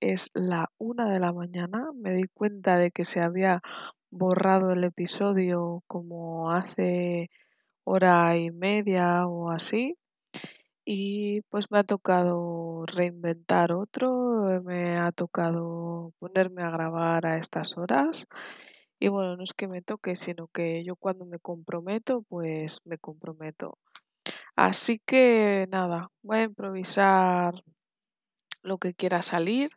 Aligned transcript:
es 0.00 0.30
la 0.34 0.70
una 0.78 1.10
de 1.10 1.20
la 1.20 1.32
mañana. 1.32 1.90
Me 1.94 2.12
di 2.14 2.24
cuenta 2.32 2.78
de 2.78 2.90
que 2.90 3.04
se 3.04 3.20
había 3.20 3.62
borrado 4.10 4.72
el 4.72 4.84
episodio 4.84 5.82
como 5.86 6.50
hace 6.52 7.30
hora 7.84 8.36
y 8.36 8.50
media 8.50 9.26
o 9.26 9.50
así. 9.50 9.96
Y 10.84 11.42
pues 11.50 11.70
me 11.70 11.78
ha 11.78 11.84
tocado 11.84 12.84
reinventar 12.86 13.72
otro, 13.72 14.62
me 14.64 14.96
ha 14.96 15.12
tocado 15.12 16.12
ponerme 16.18 16.62
a 16.62 16.70
grabar 16.70 17.26
a 17.26 17.38
estas 17.38 17.78
horas. 17.78 18.26
Y 18.98 19.08
bueno, 19.08 19.36
no 19.36 19.44
es 19.44 19.54
que 19.54 19.68
me 19.68 19.82
toque, 19.82 20.16
sino 20.16 20.48
que 20.48 20.84
yo 20.84 20.96
cuando 20.96 21.26
me 21.26 21.38
comprometo, 21.38 22.22
pues 22.28 22.80
me 22.84 22.98
comprometo. 22.98 23.78
Así 24.56 25.00
que 25.06 25.66
nada, 25.70 26.10
voy 26.22 26.38
a 26.38 26.42
improvisar 26.44 27.54
lo 28.62 28.78
que 28.78 28.94
quiera 28.94 29.22
salir. 29.22 29.70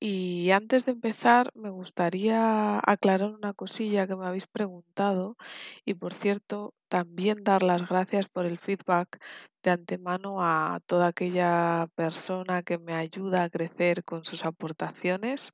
Y 0.00 0.50
antes 0.50 0.84
de 0.84 0.92
empezar, 0.92 1.52
me 1.54 1.70
gustaría 1.70 2.80
aclarar 2.84 3.30
una 3.34 3.52
cosilla 3.54 4.06
que 4.06 4.16
me 4.16 4.26
habéis 4.26 4.46
preguntado. 4.48 5.36
Y 5.84 5.94
por 5.94 6.12
cierto, 6.14 6.74
también 6.88 7.44
dar 7.44 7.62
las 7.62 7.88
gracias 7.88 8.28
por 8.28 8.46
el 8.46 8.58
feedback 8.58 9.20
de 9.62 9.70
antemano 9.70 10.42
a 10.42 10.80
toda 10.86 11.08
aquella 11.08 11.86
persona 11.94 12.62
que 12.64 12.78
me 12.78 12.94
ayuda 12.94 13.44
a 13.44 13.50
crecer 13.50 14.04
con 14.04 14.24
sus 14.24 14.44
aportaciones. 14.44 15.52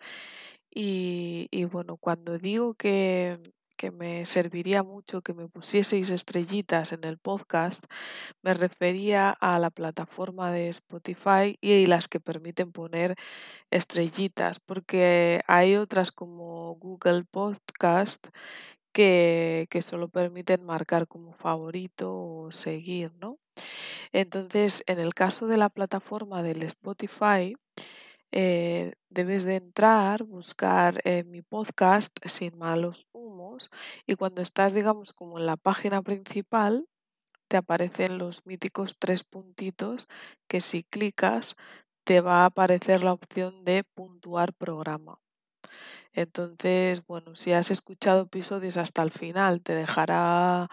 Y, 0.71 1.49
bueno, 1.73 1.97
cuando 1.99 2.39
digo 2.39 2.75
que 2.75 3.39
que 3.79 3.91
me 3.93 4.27
serviría 4.27 4.83
mucho 4.83 5.23
que 5.23 5.35
me 5.35 5.49
pusieseis 5.49 6.11
estrellitas 6.11 6.93
en 6.93 7.05
el 7.05 7.17
podcast, 7.19 7.85
me 8.43 8.53
refería 8.55 9.31
a 9.31 9.59
la 9.59 9.71
plataforma 9.71 10.51
de 10.53 10.69
Spotify 10.69 11.57
y 11.63 11.87
las 11.87 12.09
que 12.09 12.21
permiten 12.21 12.73
poner 12.73 13.15
estrellitas, 13.71 14.61
porque 14.61 15.43
hay 15.47 15.77
otras 15.77 16.13
como 16.13 16.75
Google 16.75 17.25
Podcast 17.25 18.27
que, 18.93 19.67
que 19.71 19.83
solo 19.83 20.09
permiten 20.09 20.65
marcar 20.65 21.07
como 21.07 21.33
favorito 21.33 22.15
o 22.15 22.53
seguir, 22.53 23.13
¿no? 23.21 23.39
Entonces, 24.13 24.83
en 24.87 24.99
el 24.99 25.15
caso 25.15 25.47
de 25.47 25.59
la 25.59 25.69
plataforma 25.69 26.43
del 26.43 26.63
Spotify, 26.65 27.55
eh, 28.33 28.93
debes 29.09 29.45
de 29.45 29.57
entrar, 29.57 30.25
buscar 30.25 31.01
eh, 31.05 31.25
mi 31.25 31.43
podcast 31.43 32.13
sin 32.27 32.59
malos 32.59 33.09
humos 33.13 33.71
y 34.07 34.17
cuando 34.17 34.43
estás, 34.43 34.75
digamos, 34.75 35.13
como 35.13 35.39
en 35.39 35.47
la 35.47 35.57
página 35.57 36.03
principal, 36.03 36.87
te 37.49 37.57
aparecen 37.57 38.19
los 38.19 38.47
míticos 38.47 38.97
tres 38.99 39.25
puntitos 39.25 40.09
que 40.49 40.61
si 40.61 40.85
clicas 40.85 41.57
te 42.05 42.21
va 42.21 42.43
a 42.43 42.47
aparecer 42.47 43.05
la 43.05 43.13
opción 43.13 43.65
de 43.65 43.85
puntuar 43.95 44.53
programa. 44.55 45.19
Entonces, 46.13 47.05
bueno, 47.07 47.35
si 47.35 47.53
has 47.53 47.71
escuchado 47.71 48.23
episodios 48.23 48.77
hasta 48.77 49.03
el 49.03 49.11
final, 49.13 49.63
te 49.63 49.75
dejará, 49.75 50.69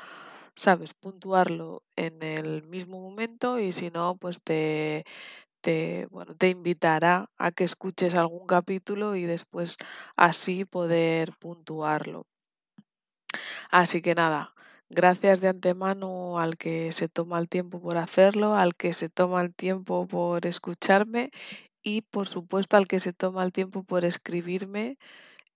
sabes, 0.55 0.93
puntuarlo 0.93 1.83
en 1.95 2.23
el 2.23 2.63
mismo 2.63 2.99
momento 2.99 3.59
y 3.59 3.71
si 3.71 3.91
no, 3.91 4.17
pues 4.17 4.41
te 4.43 5.05
te, 5.65 6.07
bueno, 6.11 6.35
te 6.35 6.49
invitará 6.49 7.31
a 7.37 7.51
que 7.51 7.63
escuches 7.63 8.13
algún 8.13 8.45
capítulo 8.45 9.15
y 9.15 9.23
después 9.23 9.77
así 10.15 10.63
poder 10.63 11.33
puntuarlo. 11.39 12.27
Así 13.71 14.03
que 14.03 14.13
nada, 14.13 14.53
gracias 14.89 15.41
de 15.41 15.47
antemano 15.47 16.37
al 16.39 16.57
que 16.57 16.91
se 16.91 17.09
toma 17.09 17.39
el 17.39 17.49
tiempo 17.49 17.81
por 17.81 17.97
hacerlo, 17.97 18.55
al 18.55 18.75
que 18.75 18.93
se 18.93 19.09
toma 19.09 19.41
el 19.41 19.55
tiempo 19.55 20.07
por 20.07 20.45
escucharme 20.45 21.31
y 21.81 22.01
por 22.03 22.27
supuesto 22.27 22.77
al 22.77 22.87
que 22.87 22.99
se 22.99 23.11
toma 23.11 23.43
el 23.43 23.51
tiempo 23.51 23.83
por 23.83 24.05
escribirme 24.05 24.97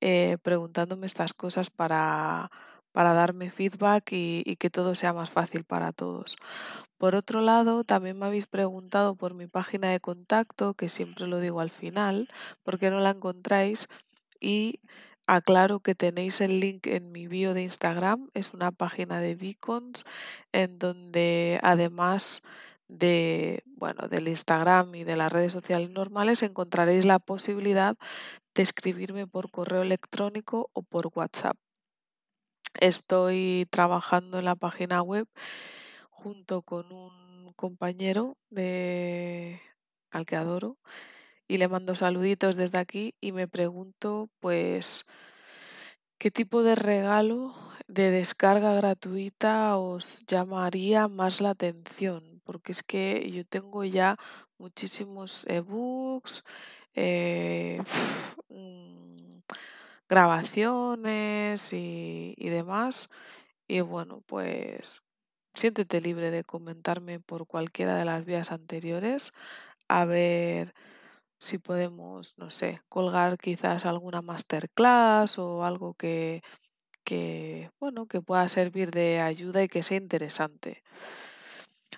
eh, 0.02 0.38
preguntándome 0.42 1.06
estas 1.06 1.34
cosas 1.36 1.70
para, 1.70 2.50
para 2.92 3.14
darme 3.14 3.52
feedback 3.52 4.10
y, 4.12 4.56
que 4.58 4.70
todo 4.70 4.96
sea 4.96 5.14
más 5.14 5.30
fácil 5.30 5.64
para 5.64 5.92
todos. 5.92 6.38
Por 6.98 7.16
otro 7.16 7.42
lado, 7.42 7.84
también 7.84 8.20
me 8.20 8.26
habéis 8.26 8.48
preguntado 8.48 9.16
por 9.16 9.34
mi 9.34 9.48
página 9.48 9.90
de 9.92 10.00
contacto, 10.00 10.74
que 10.74 10.90
siempre 10.90 11.28
lo 11.28 11.40
digo 11.40 11.62
al 11.62 11.70
final, 11.70 12.30
por 12.64 12.80
qué 12.80 12.90
no 12.90 13.00
la 13.00 13.12
encontráis 13.12 13.88
y 14.40 14.80
aclaro 15.28 15.80
que 15.80 15.96
tenéis 15.96 16.42
el 16.42 16.60
link 16.60 16.88
en 16.88 17.12
mi 17.12 17.28
bio 17.28 17.54
de 17.54 17.64
Instagram, 17.64 18.30
es 18.34 18.54
una 18.54 18.72
página 18.72 19.22
de 19.22 19.36
beacons 19.36 20.04
en 20.52 20.80
donde 20.80 21.60
además 21.62 22.42
de 22.88 23.64
bueno, 23.80 24.08
del 24.10 24.28
Instagram 24.28 24.94
y 24.96 25.04
de 25.04 25.16
las 25.16 25.32
redes 25.32 25.54
sociales 25.54 25.92
normales 25.92 26.44
encontraréis 26.44 27.06
la 27.06 27.20
posibilidad 27.20 27.96
de 28.56 28.64
escribirme 28.64 29.28
por 29.28 29.52
correo 29.52 29.84
electrónico 29.84 30.70
o 30.74 30.82
por 30.84 31.12
WhatsApp. 31.16 31.58
Estoy 32.76 33.68
trabajando 33.72 34.40
en 34.40 34.46
la 34.46 34.56
página 34.56 35.02
web 35.02 35.28
junto 36.10 36.62
con 36.62 36.92
un 36.92 37.54
compañero 37.56 38.38
de 38.50 39.62
al 40.12 40.26
que 40.26 40.36
adoro 40.36 40.78
y 41.48 41.58
le 41.58 41.68
mando 41.68 41.96
saluditos 41.96 42.56
desde 42.56 42.78
aquí 42.78 43.16
y 43.22 43.32
me 43.32 43.48
pregunto 43.48 44.30
pues 44.40 45.06
qué 46.18 46.32
tipo 46.32 46.64
de 46.64 46.76
regalo 46.76 47.56
de 47.88 48.12
descarga 48.12 48.74
gratuita 48.74 49.78
os 49.78 50.26
llamaría 50.28 51.08
más 51.08 51.42
la 51.42 51.52
atención 51.52 52.42
porque 52.44 52.72
es 52.72 52.84
que 52.84 53.32
yo 53.32 53.46
tengo 53.46 53.84
ya 53.84 54.18
muchísimos 54.58 55.46
ebooks 55.48 56.44
eh, 56.96 57.82
mm, 58.50 59.29
grabaciones 60.10 61.72
y, 61.74 62.36
demás 62.50 63.10
y 63.68 63.82
bueno 63.82 64.22
pues 64.26 65.04
Siéntete 65.54 66.00
libre 66.00 66.32
de 66.32 66.44
comentarme 66.44 67.20
por 67.20 67.46
cualquiera 67.46 67.96
de 67.98 68.06
las 68.06 68.24
vías 68.24 68.52
anteriores, 68.52 69.34
a 69.90 70.06
ver 70.06 70.74
si 71.40 71.58
podemos, 71.58 72.38
no 72.38 72.50
sé, 72.52 72.82
colgar 72.90 73.38
quizás 73.38 73.86
alguna 73.86 74.22
masterclass 74.22 75.38
o 75.40 75.66
algo 75.66 75.96
que, 75.96 76.44
que, 77.04 77.72
bueno, 77.80 78.06
que 78.08 78.22
pueda 78.22 78.48
servir 78.50 78.92
de 78.92 79.20
ayuda 79.20 79.64
y 79.64 79.68
que 79.68 79.84
sea 79.84 79.98
interesante. 79.98 80.84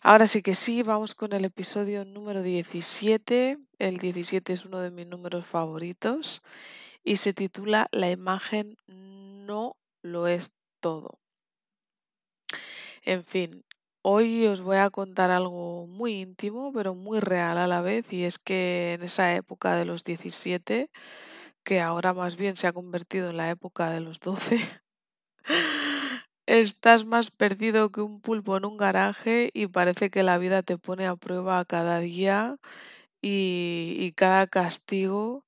Ahora 0.01 0.25
sí 0.25 0.41
que 0.41 0.55
sí, 0.55 0.83
vamos 0.83 1.13
con 1.13 1.33
el 1.33 1.45
episodio 1.45 2.05
número 2.05 2.41
17. 2.41 3.59
El 3.77 3.97
17 3.99 4.53
es 4.53 4.65
uno 4.65 4.79
de 4.79 4.91
mis 4.91 5.07
números 5.07 5.45
favoritos 5.45 6.41
y 7.03 7.17
se 7.17 7.33
titula 7.33 7.87
La 7.91 8.09
imagen 8.09 8.77
no 8.87 9.77
lo 10.03 10.27
es 10.27 10.55
todo. 10.79 11.19
En 13.03 13.23
fin, 13.23 13.65
hoy 14.03 14.45
os 14.47 14.61
voy 14.61 14.77
a 14.77 14.89
contar 14.89 15.31
algo 15.31 15.87
muy 15.87 16.21
íntimo, 16.21 16.71
pero 16.73 16.95
muy 16.95 17.19
real 17.19 17.57
a 17.57 17.67
la 17.67 17.81
vez, 17.81 18.11
y 18.13 18.23
es 18.25 18.39
que 18.39 18.93
en 18.93 19.03
esa 19.03 19.35
época 19.35 19.75
de 19.75 19.85
los 19.85 20.03
17, 20.03 20.89
que 21.63 21.81
ahora 21.81 22.13
más 22.13 22.37
bien 22.37 22.57
se 22.57 22.67
ha 22.67 22.73
convertido 22.73 23.29
en 23.31 23.37
la 23.37 23.49
época 23.51 23.91
de 23.91 24.01
los 24.01 24.19
12, 24.19 24.59
estás 26.45 27.05
más 27.05 27.31
perdido 27.31 27.91
que 27.91 28.01
un 28.01 28.21
pulpo 28.21 28.57
en 28.57 28.65
un 28.65 28.77
garaje 28.77 29.51
y 29.53 29.67
parece 29.67 30.09
que 30.09 30.23
la 30.23 30.37
vida 30.37 30.63
te 30.63 30.77
pone 30.77 31.07
a 31.07 31.15
prueba 31.15 31.63
cada 31.65 31.99
día 31.99 32.57
y, 33.21 33.95
y 33.99 34.13
cada 34.13 34.47
castigo 34.47 35.45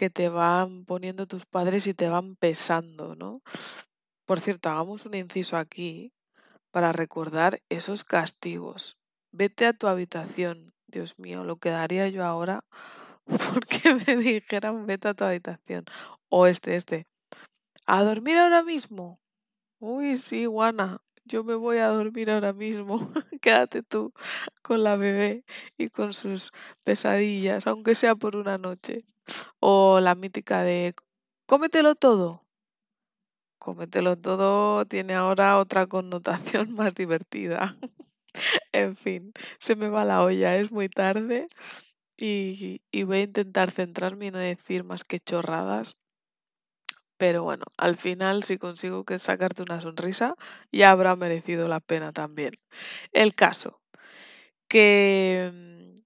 que 0.00 0.08
te 0.08 0.30
van 0.30 0.86
poniendo 0.86 1.26
tus 1.26 1.44
padres 1.44 1.86
y 1.86 1.92
te 1.92 2.08
van 2.08 2.34
pesando, 2.34 3.14
¿no? 3.16 3.42
Por 4.24 4.40
cierto, 4.40 4.70
hagamos 4.70 5.04
un 5.04 5.14
inciso 5.14 5.58
aquí 5.58 6.14
para 6.70 6.90
recordar 6.90 7.60
esos 7.68 8.02
castigos. 8.02 8.96
Vete 9.30 9.66
a 9.66 9.74
tu 9.74 9.88
habitación. 9.88 10.72
Dios 10.86 11.18
mío, 11.18 11.44
lo 11.44 11.56
que 11.56 11.68
daría 11.68 12.08
yo 12.08 12.24
ahora 12.24 12.64
porque 13.52 13.94
me 13.94 14.16
dijeran 14.16 14.86
vete 14.86 15.08
a 15.08 15.12
tu 15.12 15.24
habitación. 15.24 15.84
O 16.30 16.46
este, 16.46 16.76
este. 16.76 17.06
¿A 17.86 18.02
dormir 18.02 18.38
ahora 18.38 18.62
mismo? 18.62 19.20
Uy, 19.80 20.16
sí, 20.16 20.46
Juana, 20.46 21.02
yo 21.30 21.44
me 21.44 21.54
voy 21.54 21.78
a 21.78 21.88
dormir 21.88 22.30
ahora 22.30 22.52
mismo. 22.52 22.98
Quédate 23.40 23.82
tú 23.82 24.12
con 24.62 24.84
la 24.84 24.96
bebé 24.96 25.44
y 25.78 25.88
con 25.90 26.12
sus 26.14 26.52
pesadillas, 26.84 27.66
aunque 27.66 27.94
sea 27.94 28.16
por 28.16 28.36
una 28.36 28.58
noche. 28.58 29.04
O 29.60 30.00
la 30.00 30.14
mítica 30.16 30.62
de 30.64 30.94
cómetelo 31.46 31.94
todo. 31.94 32.44
cómetelo 33.58 34.16
todo 34.18 34.84
tiene 34.86 35.14
ahora 35.14 35.58
otra 35.58 35.86
connotación 35.86 36.72
más 36.74 36.94
divertida. 36.94 37.76
en 38.72 38.96
fin, 38.96 39.32
se 39.58 39.76
me 39.76 39.88
va 39.88 40.04
la 40.04 40.22
olla, 40.24 40.56
es 40.56 40.72
muy 40.72 40.88
tarde 40.88 41.48
y, 42.16 42.82
y 42.92 43.04
voy 43.04 43.18
a 43.18 43.22
intentar 43.24 43.70
centrarme 43.72 44.26
y 44.26 44.30
no 44.32 44.38
decir 44.38 44.84
más 44.84 45.04
que 45.04 45.20
chorradas. 45.20 45.98
Pero 47.20 47.42
bueno, 47.42 47.64
al 47.76 47.96
final 47.98 48.44
si 48.44 48.56
consigo 48.56 49.04
que 49.04 49.18
sacarte 49.18 49.62
una 49.62 49.82
sonrisa, 49.82 50.36
ya 50.72 50.90
habrá 50.90 51.16
merecido 51.16 51.68
la 51.68 51.78
pena 51.80 52.12
también. 52.12 52.54
El 53.12 53.34
caso, 53.34 53.82
que, 54.68 55.50
mm, 55.54 56.00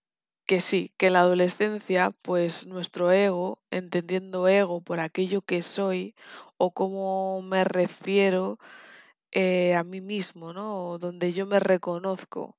que 0.46 0.60
sí, 0.60 0.92
que 0.98 1.08
en 1.08 1.14
la 1.14 1.20
adolescencia, 1.20 2.12
pues 2.22 2.66
nuestro 2.66 3.12
ego, 3.12 3.60
entendiendo 3.70 4.48
ego 4.48 4.82
por 4.82 5.00
aquello 5.00 5.42
que 5.42 5.62
soy 5.62 6.14
o 6.58 6.72
cómo 6.72 7.42
me 7.42 7.64
refiero 7.64 8.58
eh, 9.32 9.74
a 9.74 9.84
mí 9.84 10.00
mismo, 10.00 10.52
¿no? 10.52 10.88
O 10.90 10.98
donde 10.98 11.32
yo 11.32 11.46
me 11.46 11.60
reconozco, 11.60 12.56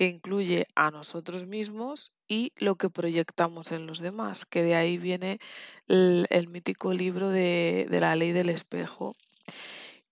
que 0.00 0.06
incluye 0.06 0.66
a 0.76 0.90
nosotros 0.90 1.46
mismos 1.46 2.10
y 2.26 2.54
lo 2.56 2.76
que 2.76 2.88
proyectamos 2.88 3.70
en 3.70 3.86
los 3.86 3.98
demás, 3.98 4.46
que 4.46 4.62
de 4.62 4.74
ahí 4.74 4.96
viene 4.96 5.40
el, 5.88 6.48
mítico 6.48 6.94
libro 6.94 7.28
de, 7.28 7.86
de 7.90 8.00
la 8.00 8.16
ley 8.16 8.32
del 8.32 8.48
espejo, 8.48 9.14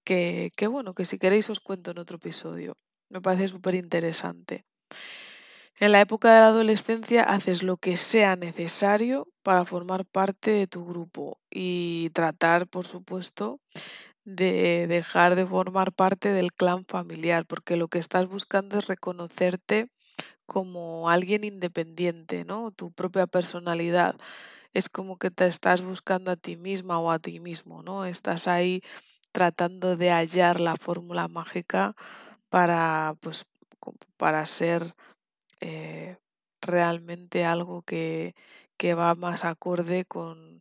que, 0.05 0.53
que 0.57 0.67
bueno, 0.67 0.93
que 0.93 1.07
si 1.07 1.17
queréis 1.17 1.49
os 1.49 1.61
cuento 1.61 1.93
en 1.93 2.01
otro 2.01 2.19
episodio. 2.19 2.77
Me 3.09 3.23
parece 3.23 3.49
súper 3.49 3.77
interesante. 3.77 4.67
En 5.81 5.93
la 5.93 6.03
época 6.03 6.35
de 6.35 6.41
la 6.41 6.49
adolescencia 6.49 7.23
haces 7.23 7.63
lo 7.63 7.79
que 7.79 7.97
sea 7.97 8.37
necesario 8.37 9.27
para 9.43 9.65
formar 9.65 10.05
parte 10.05 10.51
de 10.51 10.67
tu 10.67 10.85
grupo 10.85 11.39
y 11.51 12.11
tratar, 12.11 12.69
por 12.69 12.87
supuesto, 12.87 13.59
de 14.29 14.87
dejar 14.87 15.37
de 15.37 15.47
formar 15.47 15.93
parte 15.93 16.33
del 16.33 16.53
clan 16.53 16.85
familiar, 16.85 17.47
porque 17.47 17.77
lo 17.77 17.89
que 17.89 17.99
estás 17.99 18.27
buscando 18.29 18.79
es 18.79 18.87
reconocerte 18.87 19.89
como 20.47 21.11
alguien 21.11 21.45
independiente, 21.45 22.45
¿no? 22.45 22.71
Tu 22.73 22.93
propia 22.93 23.27
personalidad. 23.27 24.17
Es 24.75 24.89
como 24.91 25.19
que 25.19 25.31
te 25.31 25.47
estás 25.47 25.83
buscando 25.83 26.31
a 26.33 26.37
ti 26.37 26.57
misma 26.57 26.99
o 27.01 27.11
a 27.11 27.19
ti 27.21 27.41
mismo, 27.41 27.83
¿no? 27.83 28.05
Estás 28.05 28.49
ahí 28.49 28.83
tratando 29.33 29.97
de 29.97 30.11
hallar 30.11 30.61
la 30.61 30.77
fórmula 30.77 31.29
mágica 31.29 31.95
para, 32.51 33.17
pues, 33.21 33.47
para 34.19 34.45
ser 34.47 34.95
eh, 35.61 36.19
realmente 36.63 37.47
algo 37.47 37.83
que, 37.83 38.35
que 38.77 38.95
va 38.95 39.15
más 39.15 39.45
acorde 39.45 40.05
con, 40.05 40.61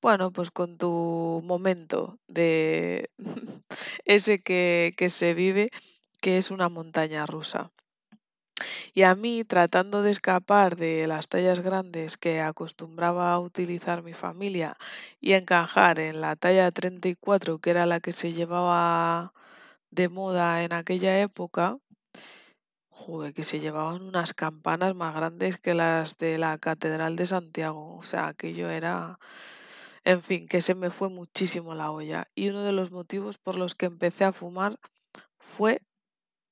bueno, 0.00 0.32
pues 0.32 0.50
con 0.50 0.78
tu 0.78 1.42
momento 1.44 2.18
de 2.28 3.10
ese 4.04 4.40
que, 4.40 4.94
que 4.96 5.10
se 5.10 5.34
vive, 5.34 5.70
que 6.20 6.38
es 6.38 6.50
una 6.50 6.68
montaña 6.68 7.26
rusa. 7.26 7.70
Y 8.94 9.02
a 9.02 9.14
mí, 9.14 9.44
tratando 9.44 10.02
de 10.02 10.10
escapar 10.10 10.76
de 10.76 11.06
las 11.06 11.28
tallas 11.28 11.60
grandes 11.60 12.16
que 12.16 12.40
acostumbraba 12.40 13.32
a 13.32 13.38
utilizar 13.40 14.02
mi 14.02 14.14
familia 14.14 14.76
y 15.20 15.34
encajar 15.34 16.00
en 16.00 16.20
la 16.20 16.36
talla 16.36 16.70
34, 16.72 17.58
que 17.58 17.70
era 17.70 17.86
la 17.86 18.00
que 18.00 18.12
se 18.12 18.32
llevaba 18.32 19.32
de 19.90 20.08
moda 20.08 20.64
en 20.64 20.72
aquella 20.72 21.20
época, 21.20 21.78
joder, 22.90 23.32
que 23.32 23.44
se 23.44 23.60
llevaban 23.60 24.02
unas 24.02 24.34
campanas 24.34 24.94
más 24.94 25.14
grandes 25.14 25.58
que 25.58 25.74
las 25.74 26.16
de 26.18 26.38
la 26.38 26.58
Catedral 26.58 27.16
de 27.16 27.26
Santiago. 27.26 27.96
O 27.96 28.02
sea, 28.02 28.28
aquello 28.28 28.68
era, 28.70 29.18
en 30.04 30.22
fin, 30.22 30.46
que 30.48 30.60
se 30.60 30.74
me 30.74 30.90
fue 30.90 31.08
muchísimo 31.08 31.74
la 31.74 31.90
olla. 31.90 32.28
Y 32.34 32.48
uno 32.50 32.62
de 32.64 32.72
los 32.72 32.90
motivos 32.90 33.38
por 33.38 33.56
los 33.56 33.74
que 33.74 33.86
empecé 33.86 34.24
a 34.24 34.32
fumar 34.32 34.78
fue 35.38 35.82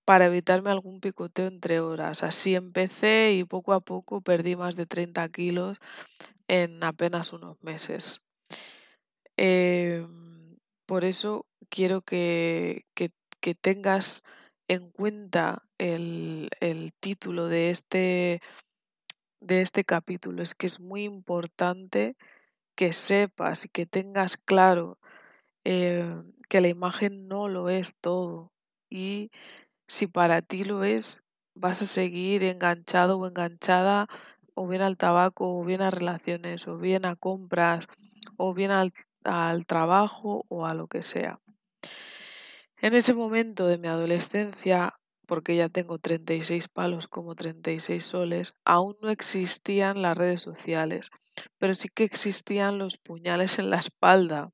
para 0.06 0.26
evitarme 0.26 0.70
algún 0.70 1.00
picoteo 1.00 1.48
entre 1.48 1.80
horas. 1.80 2.22
Así 2.24 2.54
empecé 2.56 3.34
y 3.34 3.44
poco 3.44 3.72
a 3.74 3.80
poco 3.80 4.20
perdí 4.22 4.56
más 4.56 4.76
de 4.76 4.86
30 4.86 5.28
kilos 5.30 5.78
en 6.48 6.82
apenas 6.84 7.32
unos 7.32 7.62
meses. 7.62 8.22
Em, 9.36 10.56
por 10.86 11.04
eso 11.04 11.46
quiero 11.68 12.02
que, 12.02 12.82
que- 12.94 13.10
que 13.40 13.54
tengas 13.54 14.22
en 14.68 14.90
cuenta 14.90 15.62
el, 15.78 16.48
el 16.60 16.92
título 17.00 17.48
de 17.48 17.70
este, 17.70 18.40
de 19.40 19.62
este 19.62 19.84
capítulo. 19.84 20.42
Es 20.42 20.54
que 20.54 20.66
es 20.66 20.80
muy 20.80 21.04
importante 21.04 22.16
que 22.76 22.92
sepas 22.92 23.64
y 23.64 23.68
que 23.68 23.86
tengas 23.86 24.36
claro 24.36 24.98
eh, 25.64 26.22
que 26.48 26.60
la 26.60 26.68
imagen 26.68 27.26
no 27.26 27.48
lo 27.48 27.68
es 27.70 27.96
todo. 28.00 28.52
Y 28.88 29.30
si 29.88 30.06
para 30.06 30.42
ti 30.42 30.64
lo 30.64 30.84
es, 30.84 31.24
vas 31.54 31.82
a 31.82 31.86
seguir 31.86 32.44
enganchado 32.44 33.18
o 33.18 33.26
enganchada 33.26 34.08
o 34.54 34.66
bien 34.66 34.82
al 34.82 34.96
tabaco, 34.96 35.58
o 35.58 35.64
bien 35.64 35.82
a 35.82 35.90
relaciones, 35.90 36.66
o 36.66 36.78
bien 36.78 37.04
a 37.04 37.14
compras, 37.16 37.86
o 38.36 38.54
bien 38.54 38.70
al, 38.70 38.92
al 39.24 39.66
trabajo 39.66 40.46
o 40.48 40.66
a 40.66 40.74
lo 40.74 40.86
que 40.86 41.02
sea. 41.02 41.40
En 42.80 42.94
ese 42.94 43.12
momento 43.12 43.66
de 43.66 43.78
mi 43.78 43.88
adolescencia, 43.88 44.94
porque 45.26 45.56
ya 45.56 45.68
tengo 45.68 45.98
36 45.98 46.68
palos 46.68 47.08
como 47.08 47.34
36 47.34 48.04
soles, 48.04 48.54
aún 48.64 48.96
no 49.02 49.10
existían 49.10 50.00
las 50.00 50.16
redes 50.16 50.40
sociales, 50.40 51.10
pero 51.58 51.74
sí 51.74 51.88
que 51.88 52.04
existían 52.04 52.78
los 52.78 52.96
puñales 52.98 53.58
en 53.58 53.70
la 53.70 53.78
espalda. 53.78 54.50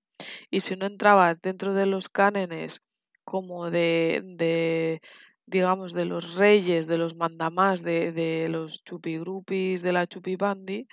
Y 0.50 0.60
si 0.60 0.76
no 0.76 0.86
entrabas 0.86 1.40
dentro 1.40 1.74
de 1.74 1.86
los 1.86 2.08
cánones 2.08 2.80
como 3.24 3.70
de, 3.70 4.22
de 4.24 5.00
digamos, 5.46 5.92
de 5.92 6.04
los 6.04 6.34
reyes, 6.34 6.86
de 6.86 6.98
los 6.98 7.14
mandamás, 7.16 7.82
de, 7.82 8.12
de 8.12 8.48
los 8.48 8.82
chupigrupis, 8.84 9.82
de 9.82 9.92
la 9.92 10.06
chupibandi, 10.06 10.86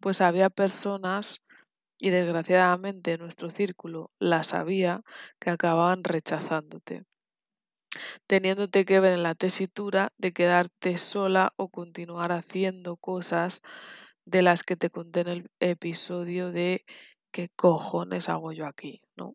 pues 0.00 0.20
había 0.20 0.50
personas, 0.50 1.40
y 1.98 2.10
desgraciadamente 2.10 3.12
en 3.12 3.20
nuestro 3.20 3.50
círculo 3.50 4.10
las 4.18 4.54
había, 4.54 5.02
que 5.40 5.50
acababan 5.50 6.04
rechazándote, 6.04 7.04
teniéndote 8.26 8.84
que 8.84 9.00
ver 9.00 9.14
en 9.14 9.22
la 9.24 9.34
tesitura 9.34 10.12
de 10.16 10.32
quedarte 10.32 10.98
sola 10.98 11.52
o 11.56 11.68
continuar 11.68 12.32
haciendo 12.32 12.96
cosas 12.96 13.62
de 14.28 14.42
las 14.42 14.62
que 14.62 14.76
te 14.76 14.90
conté 14.90 15.20
en 15.20 15.28
el 15.28 15.50
episodio 15.60 16.52
de 16.52 16.84
qué 17.30 17.48
cojones 17.56 18.28
hago 18.28 18.52
yo 18.52 18.66
aquí, 18.66 19.00
¿no? 19.16 19.34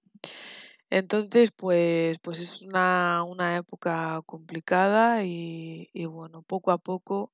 Entonces, 0.89 1.51
pues, 1.55 2.19
pues 2.19 2.39
es 2.39 2.61
una, 2.61 3.23
una 3.23 3.57
época 3.57 4.21
complicada 4.25 5.23
y, 5.25 5.89
bueno, 6.05 6.43
poco 6.43 6.71
a 6.71 6.77
poco 6.77 7.31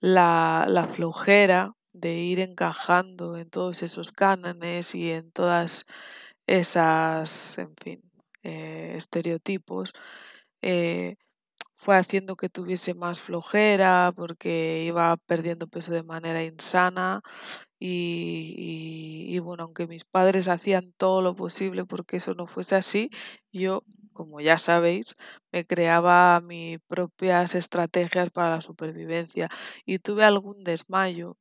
la, 0.00 0.66
la 0.68 0.86
flojera 0.86 1.74
de 1.92 2.14
ir 2.18 2.40
encajando 2.40 3.36
en 3.38 3.50
todos 3.50 3.82
esos 3.82 4.12
cánones 4.12 4.94
y 4.94 5.10
en 5.10 5.32
todas 5.32 5.86
esas, 6.46 7.58
en 7.58 7.74
fin, 7.76 8.02
eh, 8.44 8.94
estereotipos, 8.96 9.92
eh, 10.62 11.16
fue 11.84 11.96
haciendo 11.96 12.36
que 12.36 12.48
tuviese 12.48 12.94
más 12.94 13.20
flojera 13.20 14.12
porque 14.16 14.84
iba 14.86 15.16
perdiendo 15.26 15.68
peso 15.68 15.92
de 15.92 16.02
manera 16.02 16.42
insana 16.44 17.22
y, 17.78 19.26
y- 19.36 19.38
bueno, 19.40 19.64
aunque 19.64 19.86
mis 19.86 20.04
padres 20.04 20.48
hacían 20.48 20.92
todo 20.96 21.22
lo 21.22 21.34
posible 21.36 21.84
porque 21.84 22.16
eso 22.18 22.34
no 22.34 22.46
fuese 22.46 22.76
así, 22.76 23.10
yo, 23.52 23.84
como 24.12 24.40
ya 24.40 24.58
sabéis, 24.58 25.16
me 25.52 25.66
creaba 25.66 26.40
mis 26.40 26.78
propias 26.88 27.54
estrategias 27.54 28.30
para 28.30 28.50
la 28.56 28.60
supervivencia 28.62 29.48
y 29.84 29.98
tuve 29.98 30.24
algún 30.24 30.64
desmayo, 30.64 31.36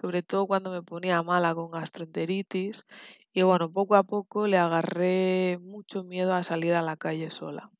sobre 0.00 0.22
todo 0.22 0.46
cuando 0.46 0.70
me 0.70 0.82
ponía 0.82 1.22
mala 1.22 1.54
con 1.54 1.70
gastroenteritis 1.70 2.84
y 3.32 3.42
bueno, 3.42 3.70
poco 3.72 3.96
a 3.96 4.04
poco 4.04 4.46
le 4.46 4.58
agarré 4.58 5.58
mucho 5.60 6.04
miedo 6.04 6.34
a 6.34 6.42
salir 6.44 6.74
a 6.74 6.82
la 6.82 6.96
calle 6.96 7.30
sola. 7.30 7.70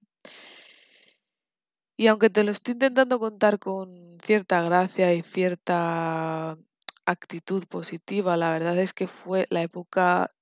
Y 1.97 2.09
aunque 2.09 2.29
te 2.29 2.43
lo 2.43 2.51
estoy 2.51 2.73
intentando 2.73 3.21
contar 3.21 3.61
con 3.61 4.19
cierta 4.25 4.63
gracia 4.63 5.15
y 5.15 5.23
cierta 5.23 6.59
actitud 7.07 7.65
positiva, 7.69 8.37
la 8.37 8.51
verdad 8.51 8.77
es 8.79 8.93
que 8.93 9.07
fue 9.07 9.47
la 9.51 9.63
época, 9.63 10.33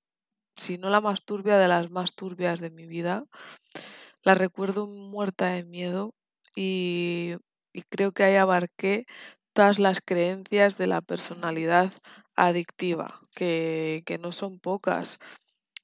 si 0.57 0.79
no 0.79 0.91
la 0.91 1.03
más 1.03 1.25
turbia, 1.25 1.59
de 1.59 1.69
las 1.69 1.91
más 1.91 2.15
turbias 2.15 2.61
de 2.61 2.71
mi 2.71 2.87
vida. 2.87 3.27
La 4.23 4.35
recuerdo 4.35 4.87
muerta 4.87 5.49
de 5.49 5.65
miedo 5.65 6.15
y, 6.57 7.37
creo 7.91 8.13
que 8.13 8.25
ahí 8.25 8.37
abarqué 8.37 9.07
todas 9.53 9.79
las 9.79 10.01
creencias 10.01 10.79
de 10.79 10.87
la 10.87 11.03
personalidad 11.03 11.93
adictiva, 12.35 13.21
que 13.35 14.19
no 14.23 14.33
son 14.33 14.59
pocas 14.59 15.19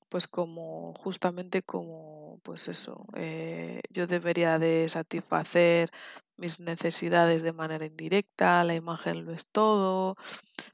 pues 0.09 0.29
como 0.29 0.95
justamente 0.95 1.62
como 1.62 2.41
pues 2.43 2.69
eso 2.69 3.07
eh, 3.15 3.81
yo 3.91 4.07
debería 4.07 4.59
de 4.59 4.88
satisfacer 4.88 5.91
mis 6.37 6.61
necesidades 6.61 7.43
de 7.43 7.53
manera 7.53 7.85
indirecta, 7.87 8.65
la 8.65 8.75
imagen 8.75 9.25
lo 9.25 9.33
es 9.33 9.47
todo, 9.49 10.17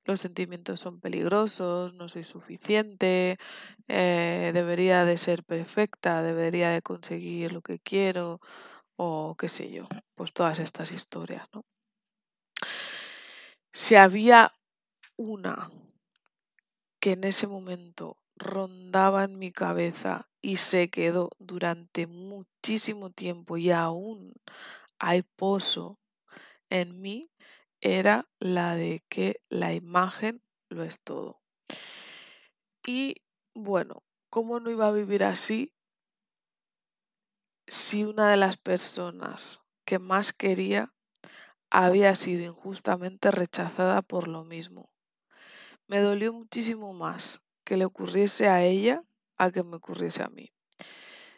los 0.04 0.20
sentimientos 0.20 0.80
son 0.80 1.00
peligrosos, 1.00 1.94
no 1.94 2.08
soy 2.08 2.24
suficiente, 2.24 3.38
eh, 3.88 4.50
debería 4.54 5.04
de 5.06 5.18
ser 5.18 5.44
perfecta, 5.44 6.22
debería 6.22 6.70
de 6.70 6.82
conseguir 6.82 7.52
lo 7.52 7.62
que 7.62 7.78
quiero 7.78 8.40
o 8.96 9.36
qué 9.38 9.48
sé 9.48 9.70
yo, 9.70 9.88
pues 10.14 10.32
todas 10.32 10.58
estas 10.58 10.92
historias, 10.92 11.46
¿no? 11.54 11.64
Si 13.72 13.96
había 13.96 14.52
una 15.16 15.70
que 17.00 17.12
en 17.12 17.24
ese 17.24 17.46
momento 17.46 18.16
rondaba 18.36 19.24
en 19.24 19.38
mi 19.38 19.52
cabeza 19.52 20.28
y 20.42 20.56
se 20.56 20.90
quedó 20.90 21.30
durante 21.38 22.06
muchísimo 22.06 23.10
tiempo 23.10 23.56
y 23.56 23.70
aún 23.70 24.34
hay 24.98 25.22
pozo 25.22 25.98
en 26.70 27.00
mí, 27.00 27.30
era 27.80 28.28
la 28.40 28.76
de 28.76 29.04
que 29.08 29.40
la 29.48 29.74
imagen 29.74 30.42
lo 30.68 30.82
es 30.82 31.00
todo. 31.00 31.40
Y 32.86 33.22
bueno, 33.54 34.02
¿cómo 34.30 34.60
no 34.60 34.70
iba 34.70 34.88
a 34.88 34.92
vivir 34.92 35.24
así 35.24 35.72
si 37.66 38.04
una 38.04 38.30
de 38.30 38.36
las 38.36 38.56
personas 38.56 39.60
que 39.84 39.98
más 39.98 40.32
quería 40.32 40.92
había 41.70 42.14
sido 42.14 42.44
injustamente 42.44 43.30
rechazada 43.30 44.02
por 44.02 44.28
lo 44.28 44.44
mismo? 44.44 44.90
Me 45.86 46.00
dolió 46.00 46.32
muchísimo 46.32 46.92
más 46.94 47.43
que 47.64 47.76
le 47.76 47.84
ocurriese 47.84 48.48
a 48.48 48.62
ella 48.62 49.02
a 49.36 49.50
que 49.50 49.62
me 49.62 49.76
ocurriese 49.76 50.22
a 50.22 50.28
mí. 50.28 50.52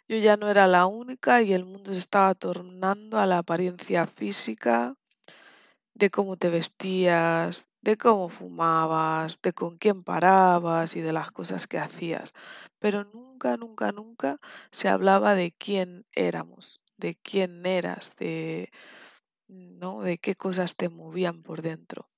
Yo 0.09 0.19
ya 0.19 0.37
no 0.37 0.49
era 0.51 0.67
la 0.67 0.87
única 0.87 1.43
y 1.43 1.53
el 1.53 1.65
mundo 1.65 1.93
se 1.93 2.01
estaba 2.01 2.35
tornando 2.35 3.19
a 3.19 3.27
la 3.27 3.39
apariencia 3.39 4.07
física, 4.07 4.95
de 5.95 6.11
cómo 6.11 6.37
te 6.37 6.51
vestías, 6.51 7.67
de 7.81 7.97
cómo 7.97 8.29
fumabas, 8.29 9.41
de 9.43 9.53
con 9.55 9.79
quién 9.79 10.05
parabas 10.05 10.95
y 10.95 11.01
de 11.01 11.13
las 11.13 11.31
cosas 11.31 11.67
que 11.67 11.79
hacías. 11.79 12.35
Pero 12.79 13.05
nunca, 13.05 13.57
nunca, 13.57 13.93
nunca 13.93 14.39
se 14.71 14.89
hablaba 14.89 15.35
de 15.35 15.53
quién 15.53 16.05
éramos, 16.13 16.83
de 16.99 17.17
quién 17.17 17.65
eras, 17.65 18.13
de, 18.19 18.71
¿no? 19.49 20.03
de 20.03 20.19
qué 20.19 20.35
cosas 20.35 20.77
te 20.77 20.91
movían 20.91 21.43
por 21.43 21.63
dentro. 21.63 22.11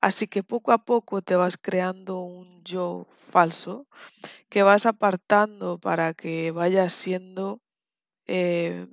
Así 0.00 0.26
que 0.28 0.42
poco 0.42 0.72
a 0.72 0.78
poco 0.78 1.22
te 1.22 1.36
vas 1.36 1.56
creando 1.56 2.20
un 2.20 2.62
yo 2.64 3.06
falso 3.32 3.86
que 4.50 4.62
vas 4.62 4.86
apartando 4.86 5.78
para 5.78 6.14
que 6.14 6.50
vayas 6.52 6.92
siendo, 6.94 7.60
eh, 8.26 8.88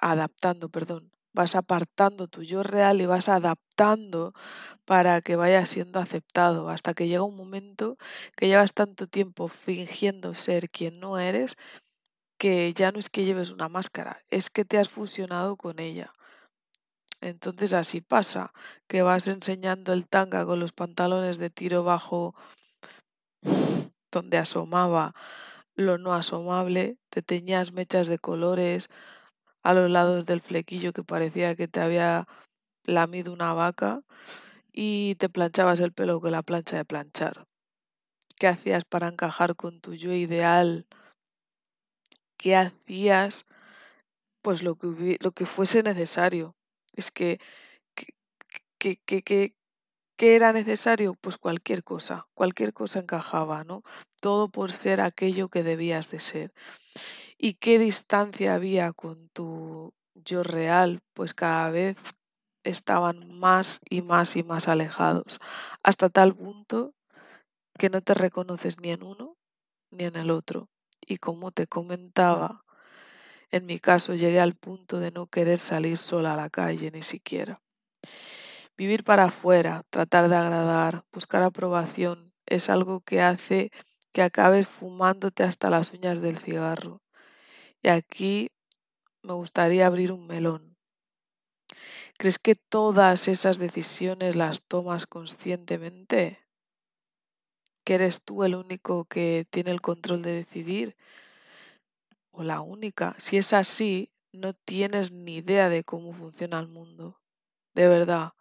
adaptando, 0.00 0.70
perdón, 0.70 1.12
vas 1.34 1.54
apartando 1.56 2.28
tu 2.28 2.42
yo 2.42 2.62
real 2.62 3.00
y 3.00 3.06
vas 3.06 3.28
adaptando 3.28 4.32
para 4.86 5.20
que 5.22 5.36
vaya 5.36 5.66
siendo 5.66 6.00
aceptado, 6.00 6.70
hasta 6.70 6.94
que 6.94 7.08
llega 7.08 7.22
un 7.24 7.36
momento 7.36 7.98
que 8.36 8.48
llevas 8.48 8.74
tanto 8.74 9.06
tiempo 9.08 9.48
fingiendo 9.48 10.34
ser 10.34 10.70
quien 10.70 11.00
no 11.00 11.18
eres, 11.18 11.56
que 12.38 12.72
ya 12.74 12.92
no 12.92 12.98
es 13.00 13.10
que 13.10 13.24
lleves 13.24 13.50
una 13.50 13.68
máscara, 13.68 14.22
es 14.30 14.50
que 14.50 14.64
te 14.64 14.78
has 14.78 14.88
fusionado 14.90 15.56
con 15.56 15.80
ella. 15.80 16.12
Entonces 17.20 17.72
así 17.72 18.00
pasa, 18.00 18.52
que 18.86 19.02
vas 19.02 19.26
enseñando 19.26 19.92
el 19.92 20.06
tanga 20.06 20.44
con 20.44 20.60
los 20.60 20.72
pantalones 20.72 21.38
de 21.38 21.50
tiro 21.50 21.82
bajo 21.82 22.34
donde 24.10 24.38
asomaba 24.38 25.14
lo 25.74 25.98
no 25.98 26.14
asomable, 26.14 26.96
te 27.10 27.22
teñías 27.22 27.72
mechas 27.72 28.08
de 28.08 28.18
colores 28.18 28.88
a 29.62 29.74
los 29.74 29.90
lados 29.90 30.26
del 30.26 30.40
flequillo 30.40 30.92
que 30.92 31.04
parecía 31.04 31.54
que 31.54 31.68
te 31.68 31.80
había 31.80 32.26
lamido 32.84 33.32
una 33.32 33.52
vaca 33.52 34.00
y 34.72 35.16
te 35.16 35.28
planchabas 35.28 35.80
el 35.80 35.92
pelo 35.92 36.20
con 36.20 36.32
la 36.32 36.42
plancha 36.42 36.76
de 36.76 36.84
planchar. 36.84 37.46
¿Qué 38.38 38.48
hacías 38.48 38.84
para 38.84 39.08
encajar 39.08 39.56
con 39.56 39.80
tu 39.80 39.94
yo 39.94 40.12
ideal? 40.12 40.86
¿Qué 42.36 42.56
hacías? 42.56 43.44
Pues 44.42 44.62
lo 44.62 44.76
que, 44.76 45.18
lo 45.20 45.32
que 45.32 45.46
fuese 45.46 45.82
necesario. 45.82 46.55
Es 46.96 47.10
que, 47.12 47.38
que, 48.78 48.96
que, 48.96 49.22
que, 49.22 49.54
¿Qué 50.16 50.34
era 50.34 50.54
necesario? 50.54 51.14
Pues 51.14 51.36
cualquier 51.36 51.84
cosa, 51.84 52.26
cualquier 52.34 52.72
cosa 52.72 53.00
encajaba, 53.00 53.64
¿no? 53.64 53.82
Todo 54.20 54.48
por 54.48 54.72
ser 54.72 55.02
aquello 55.02 55.50
que 55.50 55.62
debías 55.62 56.10
de 56.10 56.20
ser. 56.20 56.54
¿Y 57.38 57.54
qué 57.54 57.78
distancia 57.78 58.54
había 58.54 58.92
con 58.94 59.28
tu 59.30 59.92
yo 60.14 60.42
real? 60.42 61.00
Pues 61.12 61.34
cada 61.34 61.70
vez 61.70 61.96
estaban 62.64 63.38
más 63.38 63.80
y 63.90 64.02
más 64.02 64.36
y 64.36 64.42
más 64.42 64.68
alejados, 64.68 65.38
hasta 65.82 66.08
tal 66.08 66.34
punto 66.34 66.94
que 67.78 67.90
no 67.90 68.00
te 68.00 68.14
reconoces 68.14 68.80
ni 68.80 68.90
en 68.90 69.02
uno 69.02 69.36
ni 69.90 70.04
en 70.04 70.16
el 70.16 70.30
otro. 70.30 70.68
Y 71.06 71.18
como 71.18 71.52
te 71.52 71.66
comentaba, 71.66 72.64
en 73.50 73.66
mi 73.66 73.78
caso 73.78 74.14
llegué 74.14 74.40
al 74.40 74.54
punto 74.54 74.98
de 75.00 75.10
no 75.10 75.26
querer 75.26 75.58
salir 75.58 75.98
sola 75.98 76.34
a 76.34 76.36
la 76.36 76.50
calle 76.50 76.90
ni 76.90 77.02
siquiera. 77.02 77.62
Vivir 78.76 79.04
para 79.04 79.24
afuera, 79.24 79.84
tratar 79.90 80.28
de 80.28 80.36
agradar, 80.36 81.04
buscar 81.12 81.42
aprobación, 81.42 82.32
es 82.46 82.68
algo 82.68 83.00
que 83.00 83.20
hace 83.20 83.70
que 84.12 84.22
acabes 84.22 84.66
fumándote 84.66 85.42
hasta 85.42 85.70
las 85.70 85.92
uñas 85.92 86.20
del 86.20 86.38
cigarro. 86.38 87.02
Y 87.82 87.88
aquí 87.88 88.50
me 89.22 89.34
gustaría 89.34 89.86
abrir 89.86 90.12
un 90.12 90.26
melón. 90.26 90.76
¿Crees 92.18 92.38
que 92.38 92.54
todas 92.54 93.28
esas 93.28 93.58
decisiones 93.58 94.36
las 94.36 94.62
tomas 94.62 95.06
conscientemente? 95.06 96.38
¿Que 97.84 97.94
eres 97.94 98.22
tú 98.22 98.42
el 98.44 98.54
único 98.54 99.04
que 99.04 99.46
tiene 99.50 99.70
el 99.70 99.80
control 99.80 100.22
de 100.22 100.32
decidir? 100.32 100.96
¿O 102.38 102.42
la 102.42 102.60
única? 102.60 103.14
Si 103.16 103.38
es 103.38 103.54
así, 103.54 104.12
no 104.30 104.52
tienes 104.52 105.10
ni 105.10 105.36
idea 105.36 105.70
de 105.70 105.84
cómo 105.84 106.12
funciona 106.12 106.60
el 106.60 106.68
mundo. 106.68 107.18
De 107.74 107.88
verdad. 107.88 108.34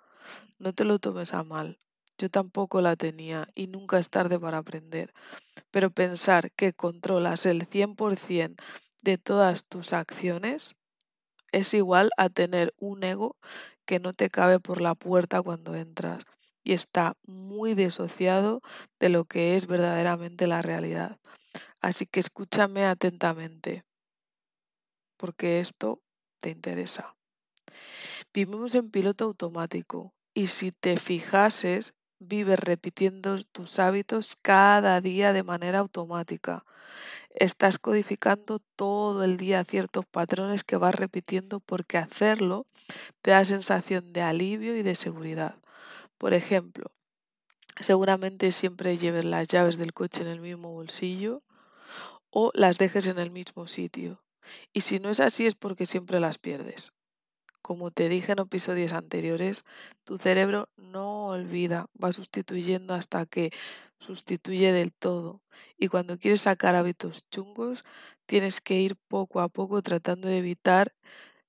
No 0.60 0.74
te 0.74 0.84
lo 0.84 1.00
tomes 1.00 1.34
a 1.34 1.46
mal. 1.46 1.80
Yo 2.18 2.30
tampoco 2.30 2.82
la 2.82 2.98
tenía 2.98 3.48
y 3.56 3.68
nunca 3.68 3.98
es 3.98 4.10
tarde 4.10 4.38
para 4.38 4.58
aprender. 4.58 5.14
Pero 5.72 5.92
pensar 5.92 6.52
que 6.52 6.74
controlas 6.74 7.46
el 7.46 7.68
100% 7.68 8.62
de 9.02 9.18
todas 9.18 9.64
tus 9.64 9.94
acciones 9.94 10.76
es 11.54 11.74
igual 11.74 12.10
a 12.18 12.28
tener 12.28 12.74
un 12.78 13.02
ego 13.06 13.38
que 13.86 14.02
no 14.02 14.12
te 14.12 14.30
cabe 14.30 14.60
por 14.60 14.82
la 14.82 14.96
puerta 14.96 15.42
cuando 15.42 15.74
entras 15.74 16.26
y 16.66 16.74
está 16.74 17.16
muy 17.26 17.76
disociado 17.76 18.62
de 19.00 19.08
lo 19.08 19.24
que 19.24 19.56
es 19.56 19.68
verdaderamente 19.68 20.48
la 20.48 20.62
realidad. 20.62 21.18
Así 21.88 22.08
que 22.08 22.20
escúchame 22.20 22.84
atentamente, 22.88 23.86
porque 25.18 25.60
esto 25.60 26.02
te 26.42 26.50
interesa. 26.50 27.16
Vivimos 28.34 28.74
en 28.74 28.90
piloto 28.90 29.26
automático 29.26 30.12
y 30.34 30.48
si 30.48 30.72
te 30.72 30.98
fijases, 30.98 31.94
vives 32.18 32.60
repitiendo 32.60 33.40
tus 33.44 33.78
hábitos 33.78 34.36
cada 34.36 35.00
día 35.00 35.32
de 35.32 35.44
manera 35.44 35.78
automática. 35.78 36.66
Estás 37.30 37.78
codificando 37.78 38.58
todo 38.76 39.24
el 39.24 39.38
día 39.38 39.64
ciertos 39.64 40.08
patrones 40.08 40.64
que 40.64 40.78
vas 40.78 40.96
repitiendo 40.96 41.60
porque 41.60 42.00
hacerlo 42.00 42.66
te 43.22 43.30
da 43.30 43.46
sensación 43.46 44.12
de 44.12 44.24
alivio 44.24 44.76
y 44.76 44.82
de 44.82 44.96
seguridad. 44.96 45.60
Por 46.18 46.34
ejemplo, 46.34 46.90
seguramente 47.80 48.52
siempre 48.52 48.98
lleves 48.98 49.24
las 49.24 49.48
llaves 49.48 49.78
del 49.78 49.94
coche 49.94 50.24
en 50.24 50.30
el 50.30 50.42
mismo 50.42 50.72
bolsillo 50.72 51.44
o 52.38 52.52
las 52.54 52.78
dejes 52.78 53.06
en 53.06 53.18
el 53.18 53.32
mismo 53.32 53.66
sitio. 53.66 54.22
Y 54.74 54.82
si 54.82 55.00
no 55.00 55.10
es 55.10 55.22
así 55.22 55.48
es 55.48 55.56
porque 55.56 55.86
siempre 55.86 56.20
las 56.20 56.38
pierdes. 56.38 56.92
Como 57.62 57.92
te 57.92 58.10
dije 58.10 58.34
en 58.34 58.40
episodios 58.40 58.92
anteriores, 58.92 59.64
tu 60.04 60.18
cerebro 60.18 60.68
no 60.76 61.28
olvida, 61.28 61.88
va 62.02 62.12
sustituyendo 62.12 62.94
hasta 62.94 63.26
que 63.26 63.52
sustituye 64.00 64.74
del 64.74 64.92
todo. 64.94 65.42
Y 65.78 65.88
cuando 65.88 66.20
quieres 66.20 66.42
sacar 66.42 66.76
hábitos 66.76 67.24
chungos, 67.32 67.86
tienes 68.26 68.60
que 68.60 68.82
ir 68.82 68.98
poco 69.08 69.40
a 69.40 69.48
poco 69.48 69.82
tratando 69.82 70.28
de 70.28 70.40
evitar 70.40 70.94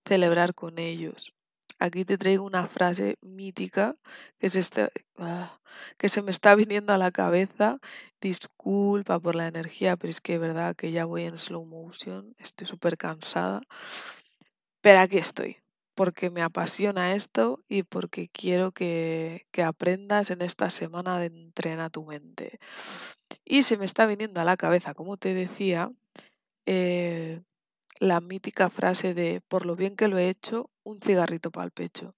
celebrar 0.04 0.54
con 0.54 0.78
ellos. 0.78 1.35
Aquí 1.78 2.04
te 2.04 2.18
traigo 2.18 2.45
una 2.45 2.66
frase 2.68 3.16
mítica 3.21 3.97
que 4.38 4.49
se, 4.49 4.90
ah, 5.18 5.61
que 5.99 6.09
se 6.09 6.23
me 6.23 6.30
está 6.30 6.54
viniendo 6.54 6.92
a 6.92 6.99
la 6.99 7.11
cabeza. 7.12 7.78
Disculpa 8.21 9.21
por 9.21 9.35
la 9.35 9.47
energía, 9.47 9.97
pero 9.97 10.11
es 10.11 10.21
que 10.21 10.35
es 10.35 10.40
verdad 10.40 10.75
que 10.76 10.92
ya 10.92 11.04
voy 11.04 11.25
en 11.25 11.38
slow 11.38 11.64
motion, 11.64 12.35
estoy 12.38 12.66
súper 12.66 12.97
cansada. 12.97 13.62
Pero 14.80 15.00
aquí 15.00 15.18
estoy 15.18 15.59
porque 15.97 16.30
me 16.30 16.42
apasiona 16.42 17.14
esto 17.14 17.64
y 17.68 17.83
porque 17.83 18.28
quiero 18.28 18.71
que, 18.71 19.47
aprendas 19.64 20.30
en 20.30 20.42
esta 20.42 20.71
semana 20.71 21.18
de 21.18 21.26
entrena 21.26 21.90
tu 21.90 22.04
mente. 22.04 22.61
Y 23.45 23.62
se 23.64 23.78
me 23.78 23.87
está 23.87 24.06
viniendo 24.06 24.40
a 24.40 24.45
la 24.45 24.59
cabeza, 24.59 24.95
como 24.95 25.16
te 25.16 25.33
decía, 25.35 25.90
eh, 26.66 27.42
la 27.99 28.21
mítica 28.21 28.68
frase 28.68 29.14
de 29.14 29.40
por 29.49 29.64
lo 29.66 29.75
bien 29.75 29.97
que 29.97 30.09
lo 30.09 30.18
he 30.18 30.28
hecho, 30.28 30.71
un 30.86 31.00
cigarrito 31.00 31.50
para 31.50 31.66
el 31.66 31.72
pecho. 31.72 32.14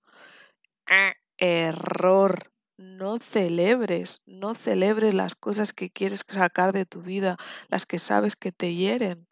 Error. 1.38 2.52
No 2.76 3.18
celebres, 3.18 4.20
no 4.24 4.54
celebres 4.54 5.12
las 5.12 5.34
cosas 5.34 5.72
que 5.72 5.90
quieres 5.90 6.24
sacar 6.28 6.72
de 6.72 6.86
tu 6.86 7.02
vida, 7.02 7.36
las 7.68 7.86
que 7.86 7.98
sabes 7.98 8.36
que 8.36 8.52
te 8.52 8.72
hieren. 8.72 9.26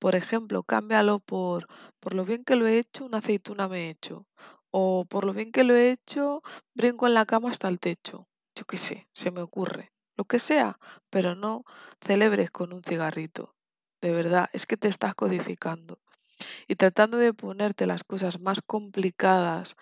Por 0.00 0.16
ejemplo, 0.16 0.64
cámbialo 0.64 1.20
por, 1.20 1.68
por 2.00 2.14
lo 2.14 2.24
bien 2.24 2.44
que 2.44 2.56
lo 2.56 2.66
he 2.66 2.78
hecho, 2.78 3.04
una 3.04 3.18
aceituna 3.18 3.68
me 3.68 3.86
he 3.86 3.90
hecho. 3.90 4.26
O 4.70 5.04
por 5.04 5.24
lo 5.24 5.32
bien 5.32 5.52
que 5.52 5.62
lo 5.62 5.76
he 5.76 5.92
hecho, 5.92 6.42
brinco 6.74 7.06
en 7.06 7.14
la 7.14 7.26
cama 7.26 7.50
hasta 7.50 7.68
el 7.68 7.78
techo. 7.78 8.26
Yo 8.56 8.64
qué 8.64 8.78
sé, 8.78 9.06
se 9.12 9.30
me 9.30 9.40
ocurre. 9.40 9.92
Lo 10.16 10.24
que 10.24 10.40
sea, 10.40 10.78
pero 11.10 11.36
no 11.36 11.64
celebres 12.00 12.50
con 12.50 12.72
un 12.72 12.82
cigarrito. 12.82 13.54
De 14.00 14.12
verdad, 14.12 14.48
es 14.52 14.66
que 14.66 14.76
te 14.76 14.88
estás 14.88 15.14
codificando. 15.14 16.00
Y 16.68 16.76
tratando 16.76 17.18
de 17.18 17.34
ponerte 17.34 17.86
las 17.86 18.04
cosas 18.04 18.40
más 18.40 18.60
complicadas 18.62 19.76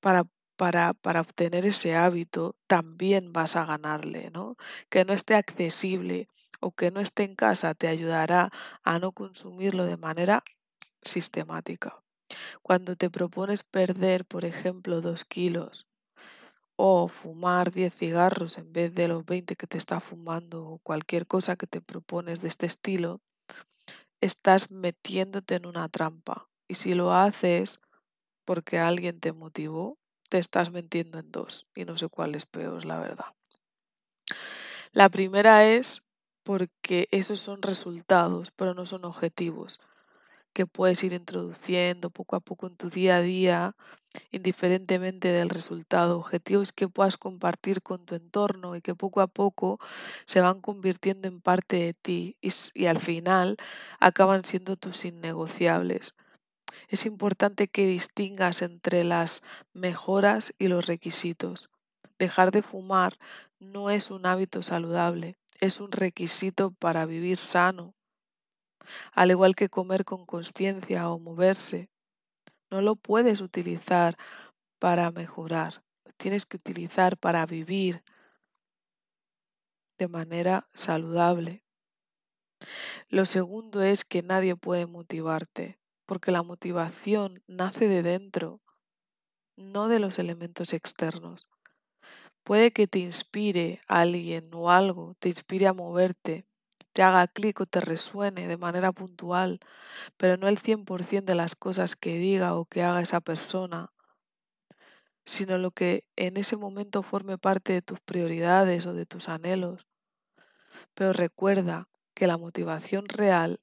para 0.00 0.24
para, 0.56 0.94
para, 0.94 1.20
obtener 1.20 1.66
ese 1.66 1.96
hábito, 1.96 2.56
también 2.66 3.32
vas 3.32 3.56
a 3.56 3.64
ganarle, 3.64 4.30
¿no? 4.30 4.56
Que 4.88 5.04
no 5.04 5.12
esté 5.12 5.34
accesible 5.34 6.28
o 6.60 6.72
que 6.72 6.90
no 6.90 7.00
esté 7.00 7.24
en 7.24 7.34
casa 7.34 7.74
te 7.74 7.88
ayudará 7.88 8.50
a 8.84 8.98
no 8.98 9.12
consumirlo 9.12 9.84
de 9.84 9.96
manera 9.96 10.44
sistemática. 11.02 12.02
Cuando 12.62 12.96
te 12.96 13.10
propones 13.10 13.62
perder, 13.64 14.24
por 14.24 14.44
ejemplo, 14.44 15.00
dos 15.00 15.24
kilos 15.24 15.86
o 16.76 17.08
fumar 17.08 17.70
10 17.70 17.94
cigarros 17.94 18.58
en 18.58 18.72
vez 18.72 18.94
de 18.94 19.08
los 19.08 19.24
20 19.24 19.56
que 19.56 19.66
te 19.66 19.78
está 19.78 20.00
fumando 20.00 20.66
o 20.66 20.78
cualquier 20.78 21.26
cosa 21.26 21.56
que 21.56 21.66
te 21.66 21.80
propones 21.80 22.40
de 22.40 22.48
este 22.48 22.66
estilo, 22.66 23.20
estás 24.24 24.70
metiéndote 24.70 25.56
en 25.56 25.66
una 25.66 25.88
trampa. 25.88 26.48
Y 26.66 26.76
si 26.76 26.94
lo 26.94 27.12
haces 27.12 27.80
porque 28.44 28.78
alguien 28.78 29.20
te 29.20 29.32
motivó, 29.32 29.98
te 30.30 30.38
estás 30.38 30.70
metiendo 30.70 31.18
en 31.18 31.30
dos. 31.30 31.66
Y 31.74 31.84
no 31.84 31.96
sé 31.96 32.08
cuál 32.08 32.34
es 32.34 32.46
peor, 32.46 32.84
la 32.84 32.98
verdad. 32.98 33.34
La 34.92 35.08
primera 35.08 35.66
es 35.66 36.02
porque 36.42 37.08
esos 37.10 37.40
son 37.40 37.62
resultados, 37.62 38.50
pero 38.50 38.74
no 38.74 38.86
son 38.86 39.04
objetivos 39.04 39.80
que 40.54 40.66
puedes 40.66 41.02
ir 41.04 41.12
introduciendo 41.12 42.10
poco 42.10 42.36
a 42.36 42.40
poco 42.40 42.66
en 42.68 42.76
tu 42.76 42.88
día 42.88 43.16
a 43.16 43.20
día, 43.20 43.76
indiferentemente 44.30 45.28
del 45.28 45.50
resultado. 45.50 46.18
Objetivos 46.18 46.72
que 46.72 46.88
puedas 46.88 47.18
compartir 47.18 47.82
con 47.82 48.06
tu 48.06 48.14
entorno 48.14 48.76
y 48.76 48.80
que 48.80 48.94
poco 48.94 49.20
a 49.20 49.26
poco 49.26 49.78
se 50.24 50.40
van 50.40 50.60
convirtiendo 50.62 51.28
en 51.28 51.40
parte 51.42 51.76
de 51.76 51.94
ti 51.94 52.38
y, 52.40 52.52
y 52.72 52.86
al 52.86 53.00
final 53.00 53.56
acaban 54.00 54.44
siendo 54.44 54.76
tus 54.76 55.04
innegociables. 55.04 56.14
Es 56.88 57.06
importante 57.06 57.68
que 57.68 57.86
distingas 57.86 58.62
entre 58.62 59.04
las 59.04 59.42
mejoras 59.72 60.54
y 60.58 60.68
los 60.68 60.86
requisitos. 60.86 61.68
Dejar 62.18 62.52
de 62.52 62.62
fumar 62.62 63.18
no 63.58 63.90
es 63.90 64.10
un 64.10 64.26
hábito 64.26 64.62
saludable, 64.62 65.36
es 65.60 65.80
un 65.80 65.90
requisito 65.90 66.70
para 66.72 67.06
vivir 67.06 67.38
sano. 67.38 67.94
Al 69.12 69.30
igual 69.30 69.54
que 69.54 69.68
comer 69.68 70.04
con 70.04 70.26
conciencia 70.26 71.10
o 71.10 71.18
moverse, 71.18 71.90
no 72.70 72.80
lo 72.82 72.96
puedes 72.96 73.40
utilizar 73.40 74.16
para 74.78 75.10
mejorar, 75.10 75.82
lo 76.04 76.12
tienes 76.12 76.46
que 76.46 76.56
utilizar 76.56 77.16
para 77.16 77.46
vivir 77.46 78.02
de 79.98 80.08
manera 80.08 80.66
saludable. 80.72 81.64
Lo 83.08 83.26
segundo 83.26 83.82
es 83.82 84.04
que 84.04 84.22
nadie 84.22 84.56
puede 84.56 84.86
motivarte, 84.86 85.78
porque 86.06 86.32
la 86.32 86.42
motivación 86.42 87.42
nace 87.46 87.88
de 87.88 88.02
dentro, 88.02 88.60
no 89.56 89.88
de 89.88 90.00
los 90.00 90.18
elementos 90.18 90.72
externos. 90.72 91.46
Puede 92.42 92.72
que 92.72 92.86
te 92.86 92.98
inspire 92.98 93.80
alguien 93.86 94.50
o 94.52 94.70
algo, 94.70 95.14
te 95.18 95.28
inspire 95.28 95.66
a 95.66 95.72
moverte, 95.72 96.46
te 96.94 97.02
haga 97.02 97.26
clic 97.28 97.60
o 97.60 97.66
te 97.66 97.80
resuene 97.82 98.48
de 98.48 98.56
manera 98.56 98.92
puntual, 98.92 99.60
pero 100.16 100.36
no 100.38 100.48
el 100.48 100.58
100% 100.58 101.32
de 101.32 101.36
las 101.36 101.56
cosas 101.56 101.96
que 101.96 102.18
diga 102.18 102.54
o 102.56 102.66
que 102.66 102.82
haga 102.82 103.02
esa 103.02 103.20
persona, 103.20 103.92
sino 105.26 105.58
lo 105.58 105.70
que 105.70 106.06
en 106.16 106.36
ese 106.36 106.56
momento 106.56 107.02
forme 107.02 107.38
parte 107.38 107.72
de 107.72 107.82
tus 107.82 108.00
prioridades 108.00 108.86
o 108.86 108.94
de 108.94 109.06
tus 109.06 109.28
anhelos. 109.28 109.86
Pero 110.94 111.12
recuerda 111.12 111.88
que 112.14 112.26
la 112.26 112.38
motivación 112.38 113.08
real 113.08 113.60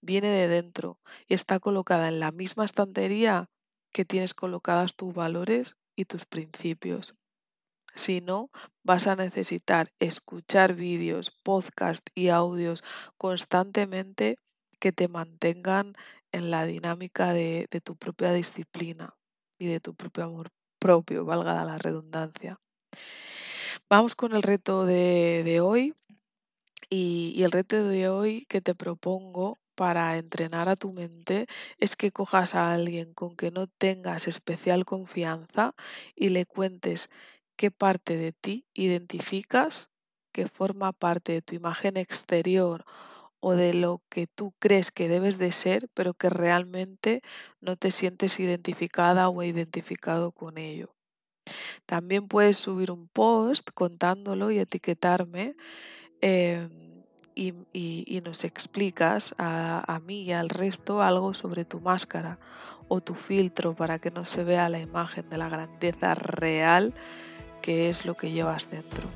viene 0.00 0.28
de 0.28 0.48
dentro 0.48 0.98
y 1.28 1.34
está 1.34 1.60
colocada 1.60 2.08
en 2.08 2.20
la 2.20 2.32
misma 2.32 2.64
estantería 2.64 3.50
que 3.92 4.04
tienes 4.04 4.34
colocadas 4.34 4.94
tus 4.94 5.12
valores 5.14 5.76
y 5.96 6.06
tus 6.06 6.24
principios. 6.24 7.14
Si 7.94 8.20
no, 8.20 8.50
vas 8.82 9.06
a 9.06 9.16
necesitar 9.16 9.92
escuchar 9.98 10.74
vídeos, 10.74 11.30
podcasts 11.30 12.12
y 12.14 12.28
audios 12.28 12.82
constantemente 13.16 14.36
que 14.78 14.92
te 14.92 15.08
mantengan 15.08 15.94
en 16.32 16.50
la 16.50 16.64
dinámica 16.64 17.32
de, 17.32 17.68
tu 17.84 17.96
propia 17.96 18.32
disciplina 18.32 19.14
y 19.58 19.66
de 19.66 19.80
tu 19.80 19.94
propio 19.94 20.24
amor 20.24 20.50
propio, 20.78 21.24
valga 21.24 21.64
la 21.64 21.76
redundancia. 21.76 22.58
Vamos 23.88 24.14
con 24.14 24.34
el 24.34 24.42
reto 24.42 24.86
de, 24.86 25.60
hoy. 25.60 25.94
y 26.88 27.42
el 27.42 27.52
reto 27.52 27.86
de 27.86 28.08
hoy 28.08 28.46
que 28.48 28.60
te 28.60 28.74
propongo 28.74 29.58
para 29.80 30.18
entrenar 30.18 30.68
a 30.68 30.76
tu 30.76 30.92
mente 30.92 31.46
es 31.78 31.96
que 31.96 32.12
cojas 32.12 32.54
a 32.54 32.74
alguien 32.74 33.14
con 33.14 33.34
que 33.34 33.50
no 33.50 33.66
tengas 33.66 34.28
especial 34.28 34.84
confianza 34.84 35.74
y 36.14 36.28
le 36.28 36.44
cuentes 36.44 37.08
qué 37.60 37.70
parte 37.70 38.16
de 38.16 38.32
ti 38.32 38.64
identificas 38.72 39.90
que 40.32 40.48
forma 40.48 40.94
parte 40.94 41.32
de 41.32 41.42
tu 41.42 41.54
imagen 41.54 41.98
exterior 41.98 42.86
o 43.38 43.52
de 43.52 43.74
lo 43.74 44.00
que 44.08 44.26
tú 44.26 44.54
crees 44.58 44.90
que 44.90 45.10
debes 45.10 45.36
de 45.36 45.52
ser, 45.52 45.90
pero 45.92 46.14
que 46.14 46.30
realmente 46.30 47.20
no 47.60 47.76
te 47.76 47.90
sientes 47.90 48.40
identificada 48.40 49.28
o 49.28 49.42
identificado 49.42 50.32
con 50.32 50.56
ello. 50.56 50.96
También 51.84 52.28
puedes 52.28 52.56
subir 52.56 52.90
un 52.90 53.08
post 53.08 53.68
contándolo 53.74 54.50
y 54.50 54.58
etiquetarme 54.58 55.54
em, 56.22 57.02
y, 57.34 58.22
nos 58.24 58.44
explicas 58.44 59.34
a, 59.36 59.84
a 59.86 60.00
mí 60.00 60.22
y 60.22 60.32
al 60.32 60.48
resto 60.48 61.02
algo 61.02 61.34
sobre 61.34 61.66
tu 61.66 61.78
máscara 61.80 62.38
o 62.88 63.02
tu 63.02 63.14
filtro 63.14 63.76
para 63.76 63.98
que 63.98 64.10
no 64.10 64.24
se 64.24 64.44
vea 64.44 64.70
la 64.70 64.80
imagen 64.80 65.28
de 65.28 65.36
la 65.36 65.50
grandeza 65.50 66.14
real 66.14 66.94
qué 67.60 67.88
es 67.88 68.04
lo 68.04 68.16
que 68.16 68.30
llevas 68.30 68.70
dentro. 68.70 69.08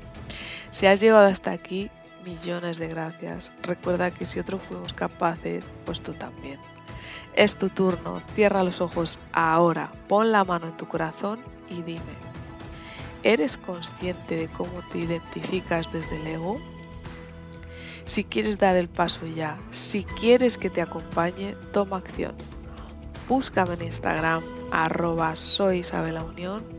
Si 0.71 0.85
has 0.87 0.99
llegado 0.99 1.27
hasta 1.27 1.51
aquí, 1.51 1.89
millones 2.25 2.77
de 2.77 2.87
gracias. 2.87 3.51
Recuerda 3.61 4.11
que 4.11 4.25
si 4.25 4.39
otros 4.39 4.61
fuimos 4.61 4.93
capaces, 4.93 5.63
pues 5.85 6.01
tú 6.01 6.13
también. 6.13 6.59
Es 7.35 7.57
tu 7.57 7.69
turno, 7.69 8.21
cierra 8.33 8.63
los 8.63 8.81
ojos 8.81 9.19
ahora, 9.33 9.91
pon 10.07 10.31
la 10.31 10.43
mano 10.43 10.67
en 10.67 10.77
tu 10.77 10.87
corazón 10.87 11.39
y 11.69 11.81
dime, 11.81 12.01
¿eres 13.23 13.57
consciente 13.57 14.35
de 14.37 14.47
cómo 14.47 14.81
te 14.91 14.99
identificas 14.99 15.91
desde 15.91 16.19
el 16.21 16.27
ego? 16.27 16.57
Si 18.05 18.23
quieres 18.23 18.57
dar 18.57 18.75
el 18.75 18.87
paso 18.87 19.25
ya, 19.27 19.57
si 19.71 20.03
quieres 20.03 20.57
que 20.57 20.69
te 20.69 20.81
acompañe, 20.81 21.55
toma 21.73 21.97
acción. 21.97 22.35
Búscame 23.27 23.73
en 23.73 23.83
Instagram, 23.83 24.43
arroba 24.71 25.35
soy 25.35 25.79
Isabela 25.79 26.23
Unión 26.23 26.74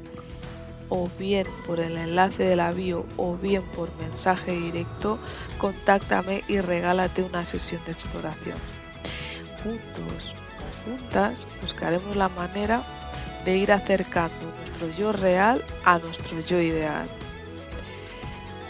o 0.89 1.09
bien 1.19 1.47
por 1.67 1.81
el 1.81 1.97
enlace 1.97 2.45
de 2.45 2.57
la 2.57 2.73
bio 2.73 3.05
o 3.17 3.37
bien 3.37 3.63
por 3.75 3.95
mensaje 3.97 4.53
directo, 4.53 5.19
contáctame 5.59 6.45
y 6.49 6.61
regálate 6.61 7.23
una 7.23 7.45
sesión 7.45 7.83
de 7.85 7.93
exploración. 7.93 8.59
Juntos 9.63 10.35
o 10.35 10.91
juntas 10.91 11.47
buscaremos 11.61 12.17
la 12.17 12.29
manera 12.29 12.85
de 13.45 13.57
ir 13.57 13.73
acercando 13.73 14.47
nuestro 14.59 14.89
yo 14.91 15.13
real 15.13 15.65
a 15.85 15.99
nuestro 15.99 16.41
yo 16.41 16.61
ideal. 16.61 17.09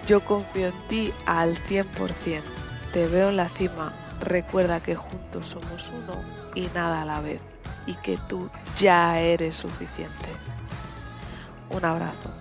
Yo 0.07 0.24
confío 0.24 0.68
en 0.68 0.88
ti 0.88 1.12
al 1.26 1.57
100%. 1.66 2.42
Te 2.92 3.09
veo 3.09 3.31
en 3.31 3.37
la 3.37 3.48
cima. 3.48 3.92
Recuerda 4.20 4.81
que 4.81 4.94
juntos 4.94 5.48
somos 5.48 5.90
uno 5.90 6.22
y 6.55 6.68
nada 6.74 7.02
a 7.02 7.05
la 7.05 7.20
vez. 7.20 7.40
Y 7.87 7.94
que 7.94 8.16
tú 8.29 8.48
ya 8.79 9.18
eres 9.18 9.57
suficiente. 9.57 10.29
Un 11.68 11.85
abrazo. 11.85 12.36